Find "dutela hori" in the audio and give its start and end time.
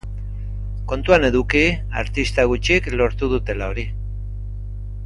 3.35-3.87